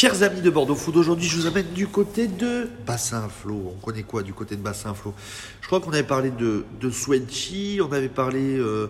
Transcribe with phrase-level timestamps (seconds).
[0.00, 3.74] Chers amis de Bordeaux Food, aujourd'hui je vous amène du côté de Bassin Flow.
[3.76, 5.12] On connaît quoi du côté de Bassin Flow
[5.60, 8.86] Je crois qu'on avait parlé de, de Swenchi, on avait parlé, euh,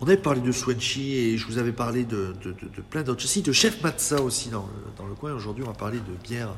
[0.00, 3.02] on avait parlé de Swenchi et je vous avais parlé de, de, de- de plein
[3.02, 3.32] d'autres choses.
[3.32, 5.34] Si, de Chef Matza aussi dans le, dans le coin.
[5.34, 6.54] Aujourd'hui on va parler de bière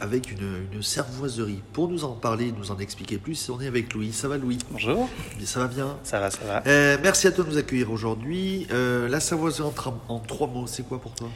[0.00, 1.60] avec une, une cervoiserie.
[1.74, 4.14] Pour nous en parler, nous en expliquer plus, on est avec Louis.
[4.14, 4.56] Ça va Louis?
[4.70, 5.10] Bonjour.
[5.44, 5.98] Ça va bien?
[6.04, 6.62] Ça va, ça va.
[6.66, 8.66] Euh, merci à toi de nous accueillir aujourd'hui.
[8.70, 11.28] Euh, la en, tra- en trois mots, c'est quoi pour toi?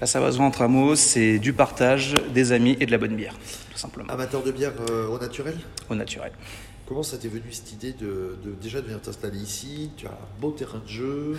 [0.00, 3.34] La Savoiserie entre amours, c'est du partage, des amis et de la bonne bière,
[3.72, 5.56] tout simplement, Amateur de bière euh, au naturel?
[5.88, 6.32] Au naturel.
[6.86, 9.90] Comment ça t'est venu cette idée de, de déjà de venir t'installer ici?
[9.96, 11.38] Tu as un beau terrain de jeu,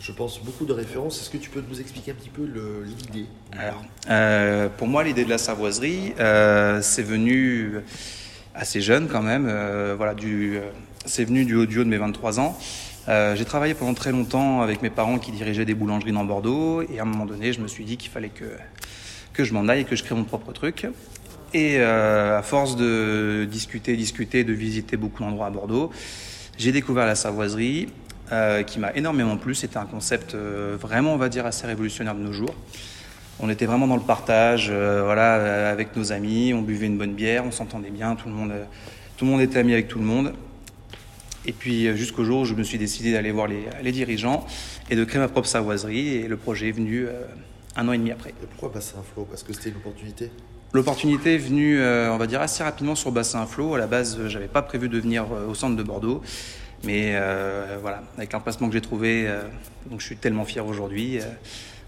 [0.00, 1.20] je pense beaucoup de références.
[1.20, 2.42] Est-ce que tu peux nous expliquer un petit peu
[2.84, 3.26] l'idée?
[3.52, 7.76] Alors, euh, pour moi, l'idée de la Savoiserie, euh, c'est venu
[8.54, 9.46] assez jeune quand même.
[9.48, 10.58] euh, voilà, du,
[11.04, 12.58] c'est venu du haut du haut de mes 23 ans.
[13.08, 16.82] Euh, j'ai travaillé pendant très longtemps avec mes parents qui dirigeaient des boulangeries dans Bordeaux.
[16.82, 18.44] Et à un moment donné, je me suis dit qu'il fallait que,
[19.32, 20.88] que je m'en aille et que je crée mon propre truc.
[21.54, 25.90] Et euh, à force de discuter, discuter, de visiter beaucoup d'endroits à Bordeaux,
[26.58, 27.88] j'ai découvert la Savoiserie
[28.32, 29.54] euh, qui m'a énormément plu.
[29.54, 32.54] C'était un concept vraiment, on va dire, assez révolutionnaire de nos jours.
[33.38, 37.44] On était vraiment dans le partage, voilà, avec nos amis, on buvait une bonne bière,
[37.44, 38.54] on s'entendait bien, tout le monde,
[39.18, 40.32] tout le monde était ami avec tout le monde.
[41.46, 44.44] Et puis euh, jusqu'au jour où je me suis décidé d'aller voir les, les dirigeants
[44.90, 46.08] et de créer ma propre savoiserie.
[46.16, 47.12] Et le projet est venu euh,
[47.76, 48.30] un an et demi après.
[48.30, 50.30] Et pourquoi Bassin Flow Parce que c'était une opportunité?
[50.72, 53.74] L'opportunité est venue, euh, on va dire, assez rapidement sur Bassin Flow.
[53.76, 56.20] À la base, euh, j'avais pas prévu de venir au centre de Bordeaux.
[56.84, 59.26] Mais euh, voilà, avec l'emplacement que j'ai trouvé,
[59.90, 61.18] donc je suis tellement fier aujourd'hui.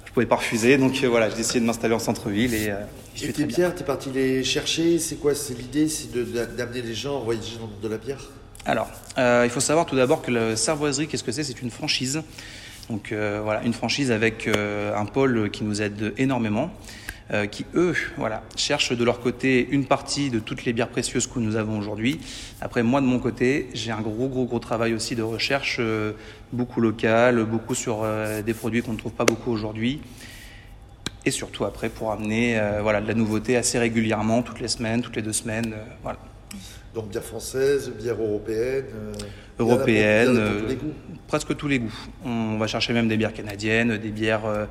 [0.06, 2.72] je pouvais pas refuser, donc voilà, j'ai décidé de m'installer en centre-ville et
[3.14, 3.56] je Et suis tes très bien.
[3.56, 4.98] bières, t'es parti les chercher?
[4.98, 5.34] C'est quoi?
[5.34, 5.88] C'est l'idée?
[5.88, 6.10] C'est
[6.56, 8.30] d'amener les gens à voyager dans le monde de la bière
[8.68, 11.42] Alors, euh, il faut savoir tout d'abord que la Savoiserie, qu'est-ce que c'est?
[11.42, 12.22] C'est une franchise.
[12.90, 16.70] Donc euh, voilà, une franchise avec euh, un pôle qui nous aide énormément,
[17.50, 21.38] qui eux, voilà, cherchent de leur côté une partie de toutes les bières précieuses que
[21.38, 22.20] nous avons aujourd'hui.
[22.62, 25.78] Après, moi de mon côté, j'ai un gros, gros, gros travail aussi de recherche,
[26.52, 28.02] beaucoup local, beaucoup sur
[28.44, 30.00] des produits qu'on ne trouve pas beaucoup aujourd'hui.
[31.26, 35.16] Et surtout après pour amener voilà, de la nouveauté assez régulièrement, toutes les semaines, toutes
[35.16, 35.74] les deux semaines.
[36.02, 36.18] voilà.
[36.94, 39.12] Donc bière française, bière européenne euh,
[39.58, 40.90] Européenne, pour- tous euh,
[41.26, 41.94] presque tous les goûts.
[42.24, 44.64] On va chercher même des bières canadiennes, des bières, euh,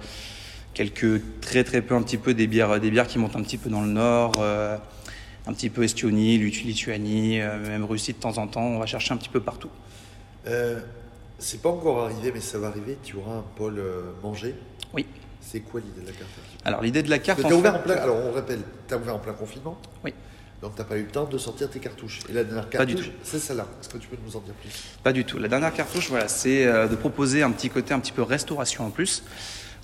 [0.73, 3.57] quelques très très peu, un petit peu des bières, des bières qui montent un petit
[3.57, 4.77] peu dans le nord, euh,
[5.45, 8.63] un petit peu Estonie, Lituanie, euh, même Russie de temps en temps.
[8.65, 9.69] On va chercher un petit peu partout.
[10.47, 10.79] Euh,
[11.39, 12.97] c'est pas encore arrivé, mais ça va arriver.
[13.03, 13.81] Tu auras un pôle
[14.23, 14.55] manger.
[14.93, 15.05] Oui.
[15.39, 16.29] C'est quoi l'idée de la carte?
[16.65, 18.97] Alors l'idée de la carte, en ouvert fait- en plein, alors on rappelle, tu as
[18.97, 19.77] ouvert en plein confinement?
[20.03, 20.13] Oui.
[20.61, 22.19] Donc t'as pas eu le temps de sortir tes cartouches.
[22.29, 23.67] Et la dernière cartouche, c'est celle-là.
[23.79, 24.69] Est-ce que tu peux nous en dire plus?
[25.03, 25.37] Pas du tout.
[25.37, 28.85] La dernière cartouche, voilà, c'est euh, de proposer un petit côté un petit peu restauration
[28.85, 29.23] en plus.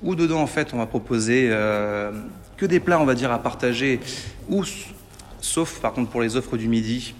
[0.01, 2.11] Où dedans, en fait, on va proposer euh,
[2.57, 4.00] que des plats, on va dire, à partager,
[4.50, 4.63] ou
[5.39, 7.13] sauf par contre pour les offres du midi,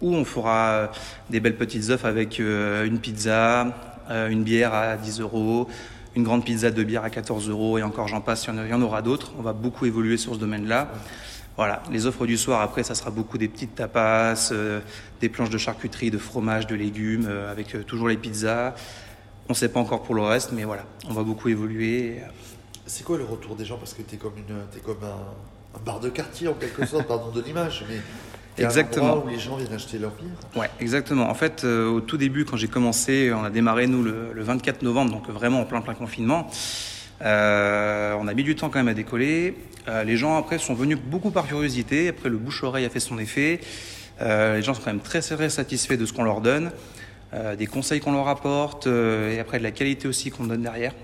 [0.00, 0.86] où on fera euh,
[1.30, 3.74] des belles petites offres avec euh, une pizza,
[4.10, 5.68] euh, une bière à 10 euros,
[6.16, 8.58] une grande pizza de bière à 14 euros, et encore j'en passe, il y en
[8.58, 9.32] a- il y en aura d'autres.
[9.38, 10.90] On va beaucoup évoluer sur ce domaine-là.
[11.58, 14.78] Voilà, les offres du soir, après, ça sera beaucoup des petites tapas, euh,
[15.20, 18.76] des planches de charcuterie, de fromage, de légumes, euh, avec euh, toujours les pizzas.
[19.48, 22.20] On ne sait pas encore pour le reste, mais voilà, on va beaucoup évoluer.
[22.86, 23.76] C'est quoi le retour des gens?
[23.76, 26.86] Parce que tu es comme, une, t'es comme un, un bar de quartier en quelque
[26.86, 27.84] sorte, pardon de l'image.
[27.88, 27.96] Mais
[28.64, 29.06] un Exactement.
[29.14, 30.30] endroit où les gens viennent acheter leur bière.
[30.54, 31.28] Ouais, exactement.
[31.28, 34.42] En fait, euh, au tout début, quand j'ai commencé, on a démarré, nous, le, le
[34.44, 36.48] 24 novembre, donc vraiment en plein, plein confinement.
[37.22, 39.56] Euh, on a mis du temps quand même à décoller.
[39.88, 42.08] Euh, les gens, après, sont venus beaucoup par curiosité.
[42.08, 43.60] Après, le bouche-oreille a fait son effet.
[44.20, 46.70] Euh, les gens sont quand même très, très satisfaits de ce qu'on leur donne,
[47.58, 50.94] des conseils qu'on leur apporte, et après de la qualité aussi qu'on donne derrière.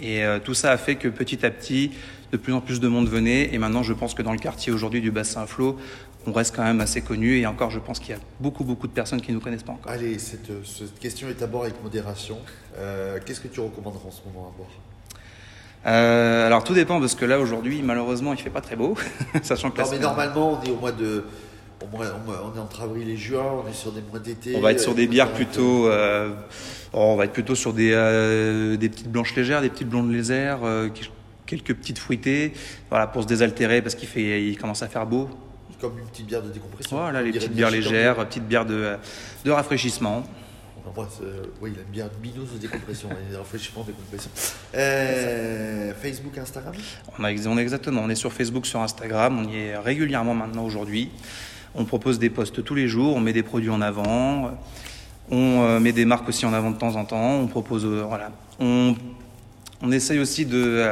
[0.00, 1.90] Et tout ça a fait que petit à petit,
[2.30, 3.52] de plus en plus de monde venait.
[3.52, 5.76] Et maintenant, je pense que dans le quartier aujourd'hui du bassin Flot,
[6.26, 7.38] on reste quand même assez connu.
[7.38, 9.62] Et encore, je pense qu'il y a beaucoup, beaucoup de personnes qui ne nous connaissent
[9.62, 9.90] pas encore.
[9.90, 12.38] Allez, cette, cette question est d'abord avec modération.
[12.78, 14.70] Euh, Qu'est-ce que tu recommanderas en ce moment à boire
[15.86, 18.94] Euh, alors tout dépend parce que là aujourd'hui malheureusement il fait pas très beau,
[19.42, 21.24] sachant que Non, mais normalement, on est au mois de.
[21.82, 22.06] au mois-
[22.52, 24.54] on est entre avril et juin, on est sur des mois d'été.
[24.56, 26.30] on va être sur des euh, bières plutôt, euh,
[26.92, 30.10] oh, on va être plutôt sur des, euh, des petites blanches légères, des petites blondes
[30.12, 30.58] légères,
[31.46, 32.52] quelques petites fruitées,
[32.90, 35.28] voilà pour se désaltérer parce qu'il fait, il commence à faire beau.
[35.80, 36.96] Comme une petite bière de décompression.
[36.98, 38.96] Voilà les petites bières bière légères, petites bières de,
[39.44, 40.24] de rafraîchissement.
[40.86, 44.30] On euh, il a une bière mineuse de décompression, décompression.
[44.74, 46.74] Euh, Facebook, Instagram?
[47.18, 50.64] On, a, est exactement, on est sur Facebook, sur Instagram, on y est régulièrement maintenant
[50.64, 51.10] aujourd'hui.
[51.74, 54.58] On propose des posts tous les jours, on met des produits en avant,
[55.30, 58.30] on euh, met des marques aussi en avant de temps en temps, on propose, voilà.
[58.58, 58.94] On,
[59.82, 60.84] on essaye aussi de,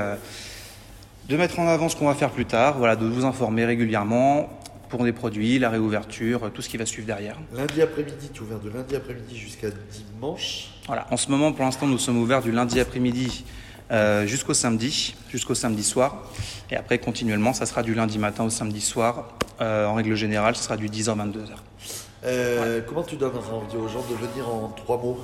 [1.28, 4.48] de mettre en avant ce qu'on va faire plus tard, voilà, de vous informer régulièrement
[4.88, 7.36] pour des produits, la réouverture, tout ce qui va suivre derrière.
[7.54, 10.68] Lundi après-midi, tu es ouvert de lundi après-midi jusqu'à dimanche.
[10.86, 13.44] Voilà, en ce moment, pour l'instant, nous sommes ouverts du lundi après-midi
[13.90, 16.24] euh, jusqu'au samedi, jusqu'au samedi soir.
[16.70, 19.28] Et après, continuellement, ça sera du lundi matin au samedi soir.
[19.60, 21.46] Euh, en règle générale, ce sera du 10h, 22h.
[22.24, 25.18] Euh, Comment tu donneras envie aux gens de venir en trois mots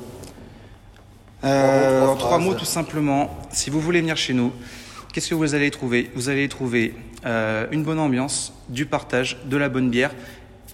[1.45, 4.53] Euh, Trois en trois mots, tout simplement, si vous voulez venir chez nous,
[5.13, 6.11] qu'est-ce que vous allez trouver?
[6.15, 6.95] Vous allez trouver
[7.25, 10.13] euh, une bonne ambiance, du partage, de la bonne bière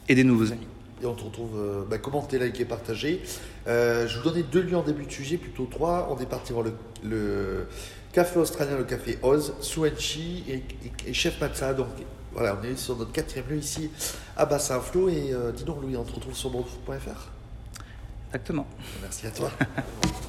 [0.08, 0.66] et des nouveaux amis.
[1.02, 3.22] Et on te retrouve, euh, bah, commentez, likez, partagez.
[3.68, 6.08] Euh, je vous donnais deux lieux en début de sujet, plutôt trois.
[6.10, 6.72] On est parti voir le,
[7.04, 7.66] le
[8.12, 11.74] café australien, le café Oz, Suenchi et, et- et Chef Matza.
[11.74, 11.86] Donc
[12.32, 13.90] voilà, on est sur notre quatrième lieu ici
[14.36, 15.08] à Bassin-Flot.
[15.10, 17.28] Et euh, dis donc Louis, on te retrouve sur bordeaux.fr.
[18.30, 18.66] Exactement.
[19.02, 19.50] Merci à toi.